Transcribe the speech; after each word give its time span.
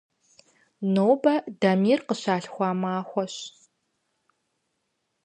Нобэ 0.93 1.33
Дамир 1.61 1.99
къыщалъхуа 2.07 2.69
махуэщ. 2.81 3.35